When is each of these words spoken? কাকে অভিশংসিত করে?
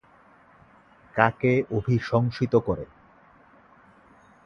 কাকে 1.15 1.53
অভিশংসিত 1.71 2.53
করে? 2.67 2.85